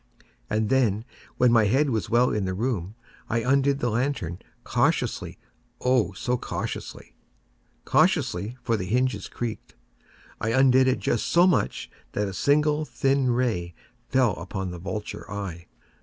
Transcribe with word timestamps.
And 0.49 0.69
then, 0.71 1.05
when 1.37 1.51
my 1.51 1.65
head 1.65 1.91
was 1.91 2.09
well 2.09 2.31
in 2.31 2.45
the 2.45 2.55
room, 2.55 2.95
I 3.29 3.41
undid 3.43 3.77
the 3.81 3.91
lantern 3.91 4.39
cautiously—oh, 4.63 6.13
so 6.13 6.37
cautiously—cautiously 6.37 8.57
(for 8.63 8.75
the 8.77 8.85
hinges 8.85 9.27
creaked)—I 9.27 10.49
undid 10.53 10.87
it 10.87 10.97
just 10.97 11.27
so 11.27 11.45
much 11.45 11.91
that 12.13 12.27
a 12.27 12.33
single 12.33 12.83
thin 12.83 13.29
ray 13.29 13.75
fell 14.09 14.33
upon 14.37 14.71
the 14.71 14.79
vulture 14.79 15.29
eye. 15.29 15.67